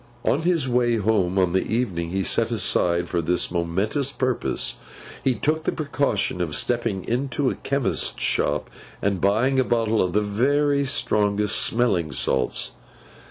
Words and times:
On 0.25 0.41
his 0.41 0.67
way 0.67 0.95
home, 0.95 1.37
on 1.37 1.53
the 1.53 1.63
evening 1.63 2.09
he 2.09 2.23
set 2.23 2.49
aside 2.49 3.07
for 3.07 3.21
this 3.21 3.51
momentous 3.51 4.11
purpose, 4.11 4.77
he 5.23 5.35
took 5.35 5.63
the 5.63 5.71
precaution 5.71 6.41
of 6.41 6.55
stepping 6.55 7.05
into 7.07 7.51
a 7.51 7.55
chemist's 7.57 8.19
shop 8.19 8.71
and 8.99 9.21
buying 9.21 9.59
a 9.59 9.63
bottle 9.63 10.01
of 10.01 10.13
the 10.13 10.21
very 10.21 10.85
strongest 10.85 11.57
smelling 11.63 12.11
salts. 12.11 12.71